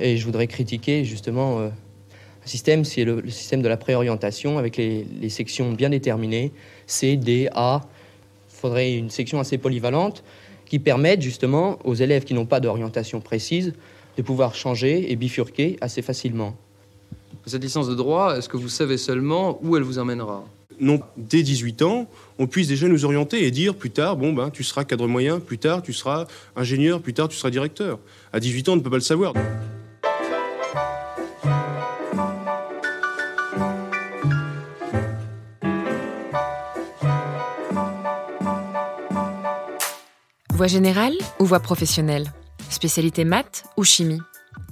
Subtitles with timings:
[0.00, 1.72] Et je voudrais critiquer justement un
[2.44, 6.52] système, c'est le, système de la préorientation avec les, les sections bien déterminées,
[6.86, 7.82] C, D, A.
[8.50, 10.24] Il faudrait une section assez polyvalente
[10.66, 13.74] qui permette justement aux élèves qui n'ont pas d'orientation précise
[14.16, 16.56] de pouvoir changer et bifurquer assez facilement.
[17.46, 20.44] Cette licence de droit, est-ce que vous savez seulement où elle vous emmènera?
[20.80, 22.08] Non, dès 18 ans,
[22.38, 25.38] on puisse déjà nous orienter et dire plus tard, bon, ben, tu seras cadre moyen,
[25.38, 26.26] plus tard, tu seras
[26.56, 27.98] ingénieur, plus tard, tu seras directeur.
[28.32, 29.34] À 18 ans, on ne peut pas le savoir.
[40.54, 42.32] Voie générale ou voie professionnelle?
[42.70, 44.22] Spécialité maths ou chimie?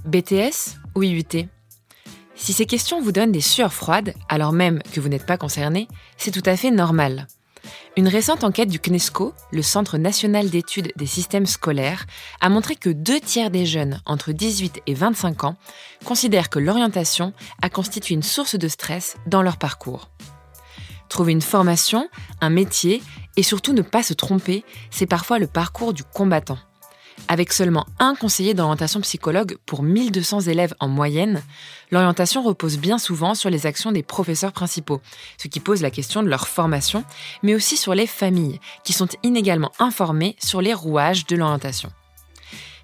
[0.04, 1.48] BTS ou IUT
[2.36, 5.88] Si ces questions vous donnent des sueurs froides, alors même que vous n'êtes pas concerné,
[6.16, 7.26] c'est tout à fait normal.
[7.96, 12.06] Une récente enquête du CNESCO, le Centre national d'études des systèmes scolaires,
[12.40, 15.56] a montré que deux tiers des jeunes entre 18 et 25 ans
[16.04, 20.10] considèrent que l'orientation a constitué une source de stress dans leur parcours.
[21.08, 22.08] Trouver une formation,
[22.40, 23.02] un métier
[23.36, 26.58] et surtout ne pas se tromper, c'est parfois le parcours du combattant.
[27.28, 31.42] Avec seulement un conseiller d'orientation psychologue pour 1200 élèves en moyenne,
[31.90, 35.00] l'orientation repose bien souvent sur les actions des professeurs principaux,
[35.38, 37.04] ce qui pose la question de leur formation,
[37.42, 41.92] mais aussi sur les familles, qui sont inégalement informées sur les rouages de l'orientation.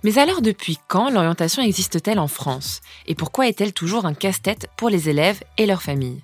[0.05, 2.81] Mais alors depuis quand l'orientation existe-t-elle en France?
[3.07, 6.23] Et pourquoi est-elle toujours un casse-tête pour les élèves et leurs familles?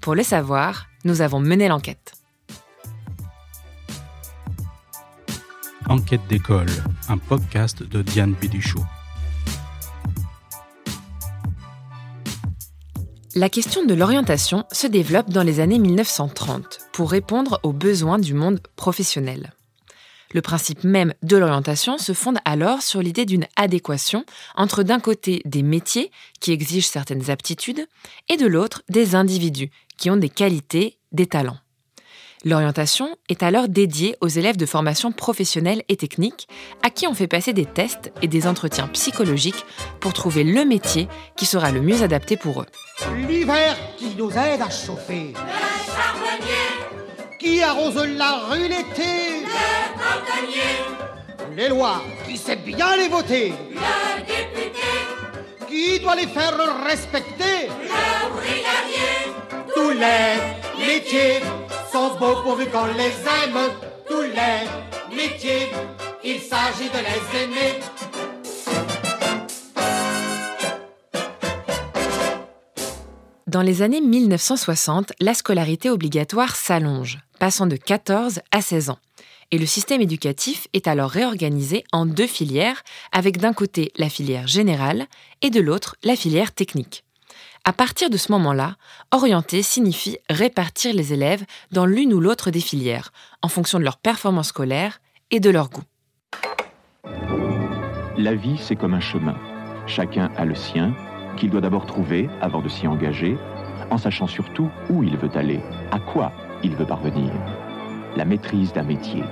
[0.00, 2.21] Pour le savoir, nous avons mené l'enquête.
[5.88, 6.70] Enquête d'école,
[7.08, 8.84] un podcast de Diane Biduchot.
[13.34, 18.32] La question de l'orientation se développe dans les années 1930 pour répondre aux besoins du
[18.32, 19.52] monde professionnel.
[20.32, 25.42] Le principe même de l'orientation se fonde alors sur l'idée d'une adéquation entre d'un côté
[25.44, 26.10] des métiers
[26.40, 27.86] qui exigent certaines aptitudes
[28.28, 31.58] et de l'autre des individus qui ont des qualités, des talents.
[32.44, 36.48] L'orientation est alors dédiée aux élèves de formation professionnelle et technique,
[36.82, 39.64] à qui on fait passer des tests et des entretiens psychologiques
[40.00, 41.06] pour trouver le métier
[41.36, 42.66] qui sera le mieux adapté pour eux.
[43.28, 45.34] L'hiver qui nous aide à chauffer.
[45.34, 47.38] Le charbonnier.
[47.38, 49.44] Qui arrose la rue l'été.
[49.44, 51.56] Le cantonnier.
[51.56, 53.52] Les lois, qui sait bien les voter.
[53.70, 54.80] Le député.
[55.68, 56.56] Qui doit les faire
[56.88, 57.68] respecter.
[57.68, 59.32] Le brigadier.
[59.74, 61.40] Tous les métiers
[61.92, 63.58] sont beaux pourvu qu'on les aime.
[64.08, 65.68] Tous les métiers,
[66.24, 67.80] il s'agit de les aimer.
[73.46, 78.98] Dans les années 1960, la scolarité obligatoire s'allonge, passant de 14 à 16 ans.
[79.50, 82.82] Et le système éducatif est alors réorganisé en deux filières,
[83.12, 85.06] avec d'un côté la filière générale
[85.42, 87.04] et de l'autre la filière technique.
[87.64, 88.74] À partir de ce moment-là,
[89.12, 93.98] orienter signifie répartir les élèves dans l'une ou l'autre des filières, en fonction de leur
[93.98, 94.98] performance scolaire
[95.30, 95.84] et de leur goût.
[98.18, 99.36] La vie, c'est comme un chemin.
[99.86, 100.92] Chacun a le sien,
[101.36, 103.38] qu'il doit d'abord trouver avant de s'y engager,
[103.90, 105.60] en sachant surtout où il veut aller,
[105.92, 106.32] à quoi
[106.64, 107.32] il veut parvenir.
[108.16, 109.22] La maîtrise d'un métier.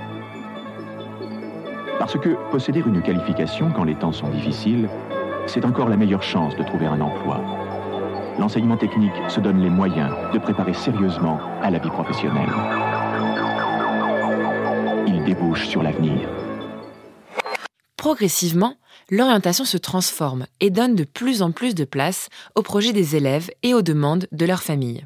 [1.99, 4.87] Parce que posséder une qualification quand les temps sont difficiles,
[5.47, 7.41] c'est encore la meilleure chance de trouver un emploi
[8.39, 12.49] l'enseignement technique se donne les moyens de préparer sérieusement à la vie professionnelle.
[15.07, 16.29] Il débouche sur l'avenir.
[17.97, 18.75] Progressivement,
[19.09, 23.51] l'orientation se transforme et donne de plus en plus de place aux projets des élèves
[23.63, 25.05] et aux demandes de leurs familles.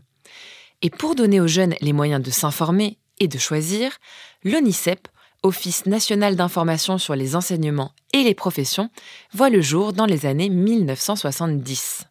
[0.81, 3.97] Et pour donner aux jeunes les moyens de s'informer et de choisir,
[4.43, 5.07] l'ONICEP,
[5.43, 8.89] Office national d'information sur les enseignements et les professions,
[9.31, 12.05] voit le jour dans les années 1970.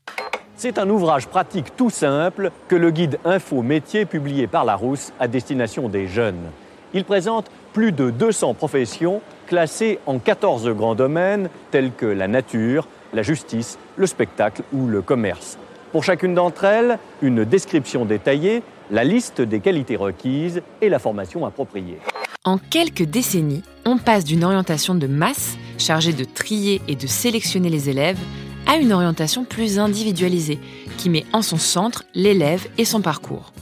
[0.57, 5.27] C'est un ouvrage pratique tout simple que le guide Info Métier publié par Larousse à
[5.27, 6.51] destination des jeunes.
[6.93, 12.87] Il présente plus de 200 professions classées en 14 grands domaines tels que la nature,
[13.13, 15.59] la justice, le spectacle ou le commerce.
[15.91, 18.63] Pour chacune d'entre elles, une description détaillée,
[18.93, 21.99] la liste des qualités requises et la formation appropriée.
[22.45, 27.71] En quelques décennies, on passe d'une orientation de masse chargée de trier et de sélectionner
[27.71, 28.19] les élèves
[28.67, 30.59] à une orientation plus individualisée
[30.99, 33.53] qui met en son centre l'élève et son parcours,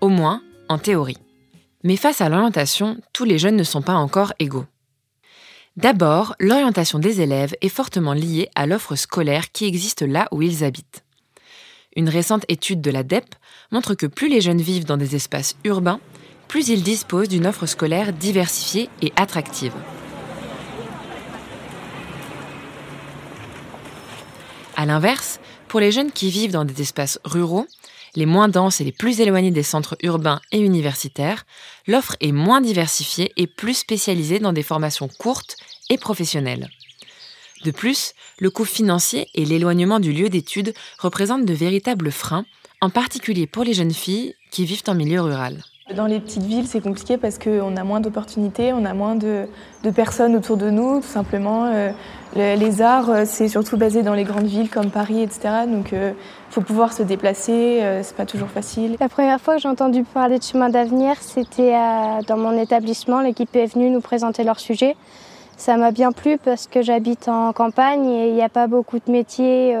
[0.00, 1.18] au moins en théorie.
[1.84, 4.66] Mais face à l'orientation, tous les jeunes ne sont pas encore égaux.
[5.76, 10.64] D'abord, l'orientation des élèves est fortement liée à l'offre scolaire qui existe là où ils
[10.64, 11.04] habitent.
[11.94, 13.34] Une récente étude de la DEP
[13.70, 16.00] montre que plus les jeunes vivent dans des espaces urbains,
[16.48, 19.72] plus ils disposent d'une offre scolaire diversifiée et attractive.
[24.76, 27.66] À l'inverse, pour les jeunes qui vivent dans des espaces ruraux,
[28.14, 31.46] les moins denses et les plus éloignés des centres urbains et universitaires,
[31.86, 35.56] l'offre est moins diversifiée et plus spécialisée dans des formations courtes
[35.88, 36.68] et professionnelles.
[37.64, 42.44] De plus, le coût financier et l'éloignement du lieu d'études représentent de véritables freins,
[42.82, 45.64] en particulier pour les jeunes filles qui vivent en milieu rural.
[45.94, 49.46] Dans les petites villes, c'est compliqué parce qu'on a moins d'opportunités, on a moins de,
[49.94, 51.66] personnes autour de nous, tout simplement.
[51.66, 51.92] Euh,
[52.34, 55.48] les arts, euh, c'est surtout basé dans les grandes villes comme Paris, etc.
[55.68, 56.12] Donc, il euh,
[56.50, 58.96] faut pouvoir se déplacer, c'est pas toujours facile.
[58.98, 61.78] La première fois que j'ai entendu parler de chemin d'avenir, c'était
[62.26, 63.20] dans mon établissement.
[63.20, 64.96] L'équipe est venue nous présenter leur sujet.
[65.56, 68.98] Ça m'a bien plu parce que j'habite en campagne et il n'y a pas beaucoup
[68.98, 69.76] de métiers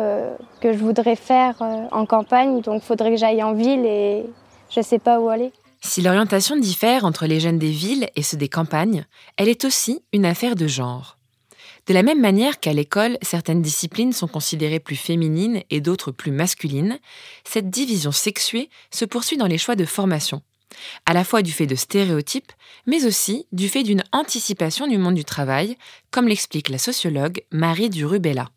[0.60, 1.56] que je voudrais faire
[1.90, 2.60] en campagne.
[2.60, 4.24] Donc, il faudrait que j'aille en ville et
[4.70, 5.52] je ne sais pas où aller.
[5.82, 9.06] Si l'orientation diffère entre les jeunes des villes et ceux des campagnes,
[9.36, 11.16] elle est aussi une affaire de genre.
[11.86, 16.32] De la même manière qu'à l'école, certaines disciplines sont considérées plus féminines et d'autres plus
[16.32, 16.98] masculines,
[17.44, 20.42] cette division sexuée se poursuit dans les choix de formation,
[21.04, 22.52] à la fois du fait de stéréotypes,
[22.86, 25.76] mais aussi du fait d'une anticipation du monde du travail,
[26.10, 28.50] comme l'explique la sociologue Marie Durubella.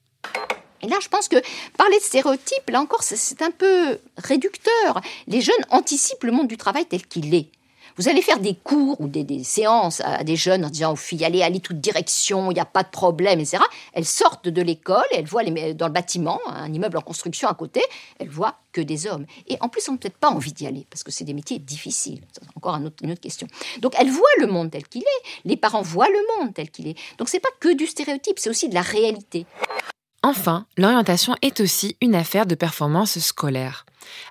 [0.81, 1.37] Et là, je pense que
[1.77, 5.01] parler de stéréotypes, là encore, c'est un peu réducteur.
[5.27, 7.49] Les jeunes anticipent le monde du travail tel qu'il est.
[7.99, 11.25] Vous allez faire des cours ou des, séances à des jeunes en disant aux filles
[11.25, 13.61] allez, allez toute direction, il n'y a pas de problème, etc.
[13.91, 17.81] Elles sortent de l'école, elles voient dans le bâtiment, un immeuble en construction à côté,
[18.17, 19.25] elles voient que des hommes.
[19.47, 21.59] Et en plus, elles n'ont peut-être pas envie d'y aller parce que c'est des métiers
[21.59, 22.21] difficiles.
[22.31, 23.47] C'est encore une autre question.
[23.79, 25.29] Donc elles voient le monde tel qu'il est.
[25.43, 26.97] Les parents voient le monde tel qu'il est.
[27.17, 29.45] Donc c'est pas que du stéréotype, c'est aussi de la réalité.
[30.21, 33.85] Enfin, l'orientation est aussi une affaire de performance scolaire.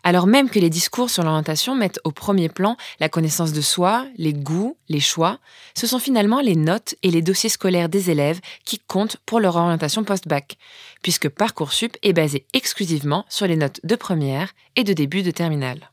[0.04, 4.06] Alors même que les discours sur l'orientation mettent au premier plan la connaissance de soi,
[4.16, 5.38] les goûts, les choix,
[5.74, 9.56] ce sont finalement les notes et les dossiers scolaires des élèves qui comptent pour leur
[9.56, 10.58] orientation post-bac,
[11.02, 15.90] puisque Parcoursup est basé exclusivement sur les notes de première et de début de terminale.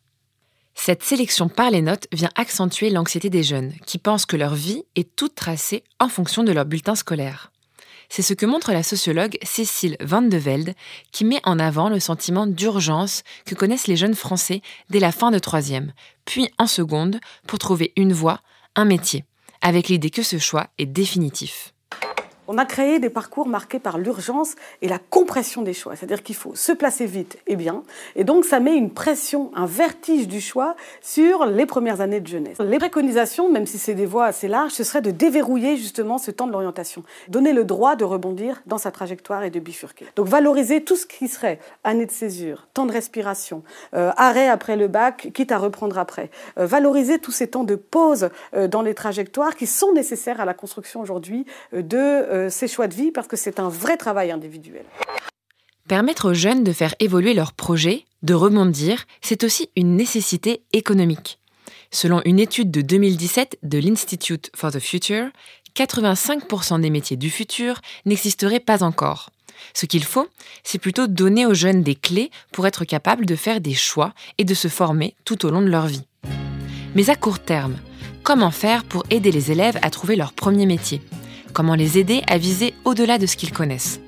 [0.73, 4.83] Cette sélection par les notes vient accentuer l'anxiété des jeunes, qui pensent que leur vie
[4.97, 7.51] est toute tracée en fonction de leur bulletin scolaire.
[8.09, 10.73] C'est ce que montre la sociologue Cécile Van de Velde,
[11.11, 15.31] qui met en avant le sentiment d'urgence que connaissent les jeunes Français dès la fin
[15.31, 15.93] de troisième,
[16.25, 18.41] puis en seconde, pour trouver une voie,
[18.75, 19.25] un métier,
[19.61, 21.74] avec l'idée que ce choix est définitif.
[22.47, 25.95] On a créé des parcours marqués par l'urgence et la compression des choix.
[25.95, 27.83] C'est-à-dire qu'il faut se placer vite et bien.
[28.15, 32.27] Et donc, ça met une pression, un vertige du choix sur les premières années de
[32.27, 32.57] jeunesse.
[32.59, 36.31] Les préconisations, même si c'est des voies assez larges, ce serait de déverrouiller justement ce
[36.31, 37.03] temps de l'orientation.
[37.29, 40.05] Donner le droit de rebondir dans sa trajectoire et de bifurquer.
[40.15, 43.63] Donc, valoriser tout ce qui serait année de césure, temps de respiration,
[43.93, 46.29] euh, arrêt après le bac, quitte à reprendre après.
[46.57, 50.45] Euh, valoriser tous ces temps de pause euh, dans les trajectoires qui sont nécessaires à
[50.45, 54.31] la construction aujourd'hui de euh, ces choix de vie parce que c'est un vrai travail
[54.31, 54.85] individuel.
[55.87, 61.39] Permettre aux jeunes de faire évoluer leurs projets, de rebondir, c'est aussi une nécessité économique.
[61.91, 65.29] Selon une étude de 2017 de l'Institute for the Future,
[65.75, 69.29] 85% des métiers du futur n'existeraient pas encore.
[69.73, 70.27] Ce qu'il faut,
[70.63, 74.43] c'est plutôt donner aux jeunes des clés pour être capables de faire des choix et
[74.43, 76.05] de se former tout au long de leur vie.
[76.95, 77.77] Mais à court terme,
[78.23, 81.01] comment faire pour aider les élèves à trouver leur premier métier?
[81.55, 84.01] Comment les aider à viser au-delà de ce qu'ils connaissent.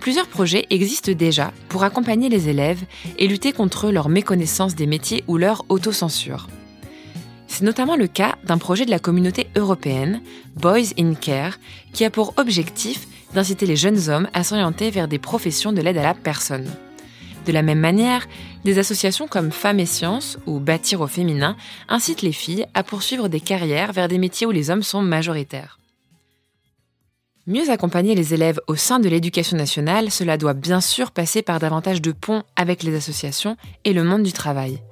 [0.00, 2.84] Plusieurs projets existent déjà pour accompagner les élèves
[3.18, 6.46] et lutter contre leur méconnaissance des métiers ou leur autocensure.
[7.48, 10.20] C'est notamment le cas d'un projet de la communauté européenne,
[10.56, 11.58] Boys in Care,
[11.92, 15.98] qui a pour objectif d'inciter les jeunes hommes à s'orienter vers des professions de l'aide
[15.98, 16.70] à la personne.
[17.46, 18.28] De la même manière,
[18.64, 21.56] des associations comme Femmes et Sciences ou Bâtir au féminin
[21.88, 25.78] incitent les filles à poursuivre des carrières vers des métiers où les hommes sont majoritaires.
[27.48, 31.58] Mieux accompagner les élèves au sein de l'éducation nationale, cela doit bien sûr passer par
[31.58, 34.82] davantage de ponts avec les associations et le monde du travail.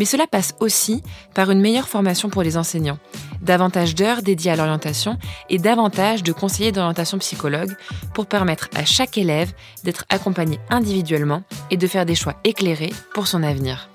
[0.00, 1.04] Mais cela passe aussi
[1.36, 2.98] par une meilleure formation pour les enseignants,
[3.42, 5.18] davantage d'heures dédiées à l'orientation
[5.50, 7.76] et davantage de conseillers d'orientation psychologue
[8.12, 9.52] pour permettre à chaque élève
[9.84, 13.88] d'être accompagné individuellement et de faire des choix éclairés pour son avenir.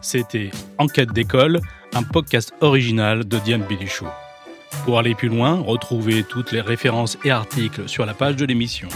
[0.00, 1.60] C'était Enquête d'école
[1.94, 4.08] un podcast original de Diane Béduchot.
[4.84, 8.88] Pour aller plus loin, retrouvez toutes les références et articles sur la page de l'émission.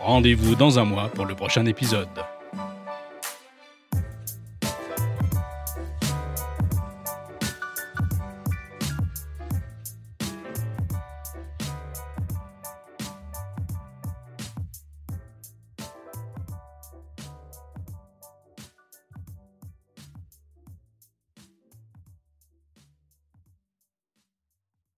[0.00, 2.08] Rendez-vous dans un mois pour le prochain épisode.